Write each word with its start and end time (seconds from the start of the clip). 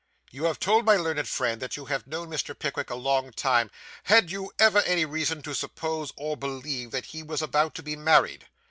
'You 0.31 0.45
have 0.45 0.59
told 0.59 0.83
my 0.83 0.95
learned 0.95 1.27
friend 1.27 1.61
that 1.61 1.77
you 1.77 1.85
have 1.85 2.07
known 2.07 2.27
Mr. 2.27 2.57
Pickwick 2.57 2.89
a 2.89 2.95
long 2.95 3.31
time. 3.31 3.69
Had 4.05 4.31
you 4.31 4.51
ever 4.57 4.79
any 4.79 5.05
reason 5.05 5.43
to 5.43 5.53
suppose 5.53 6.11
or 6.17 6.35
believe 6.35 6.89
that 6.89 7.05
he 7.05 7.21
was 7.21 7.43
about 7.43 7.75
to 7.75 7.83
be 7.83 7.95
married? 7.95 8.47